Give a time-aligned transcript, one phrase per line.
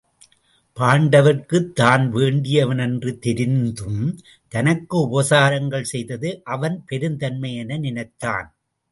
[0.77, 3.99] பாண்ட வர்க்குத் தான் வேண்டியவன் என்று தெரிந்தும்
[4.53, 8.49] தனக்கு உபசாரங்கள் செய்தது அவன் பெருந்தன்மை என நினைத்தான்.